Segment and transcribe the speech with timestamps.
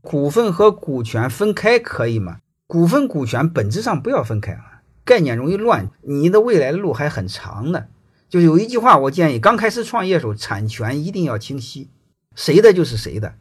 [0.00, 2.38] 股份和股权分开可以吗？
[2.66, 7.86] 股份股权本质上不要分开啊，概念容易乱，你的未来路还很长呢。
[8.28, 11.90] 就有一句话，我建议刚开始创业时候，产权一定要清晰，
[12.36, 13.34] 谁的就是谁的，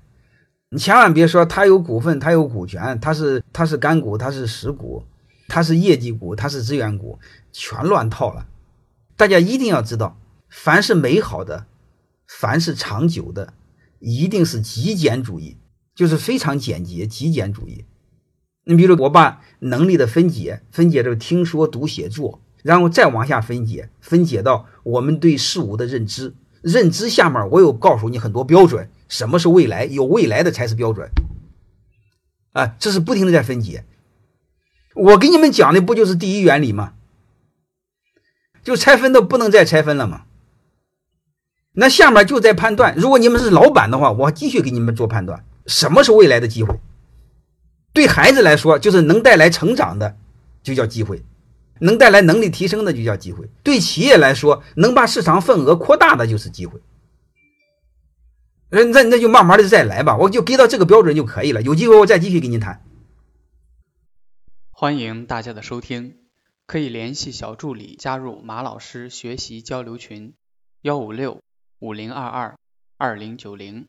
[0.71, 5.05] 你千万别说他有股份，他有股权，他是他是干股，他是实股，
[5.47, 7.19] 他是业绩股，他是资源股，
[7.51, 8.47] 全乱套了。
[9.15, 10.19] 大家一定要知道，
[10.49, 11.67] 凡是美好的，
[12.27, 13.53] 凡是长久的，
[13.99, 15.57] 一定是极简主义。
[15.99, 17.83] 就是非常简洁、极简主义。
[18.63, 26.33] 你比如，我把能力的分解，分解成听说读写作，然后再往下分解，分解到我们对事物的认知。
[26.61, 29.83] 认知下面，我有告诉你很多标准，什么是未来？
[29.83, 31.09] 有未来的才是标准。
[32.53, 33.83] 啊，这是不停的在分解。
[34.95, 36.93] 我给你们讲的不就是第一原理吗？
[38.63, 40.21] 就拆分都不能再拆分了吗？
[41.73, 42.95] 那下面就在判断。
[42.95, 45.43] 如果你们是老板的话，我继续给你们做判断。
[45.69, 46.79] 什么是未来的机会？
[47.93, 50.17] 对孩子来说，就是能带来成长的，
[50.63, 51.17] 就叫机会；
[51.79, 53.49] 能带来能力提升的，就叫机会。
[53.63, 56.81] 对企业来说，能把市场份额扩大的就是机会。
[58.71, 61.61] 那那那就慢慢的再来吧，我就给到这个标准就可以了。
[61.61, 62.83] 有机会我再继续跟您谈。
[64.71, 66.17] 欢迎大家的收听，
[66.65, 70.33] 可以联系小助理加入马老师学习交流群：
[70.81, 71.41] 幺五六
[71.79, 72.57] 五零二二
[72.97, 73.87] 二零九零。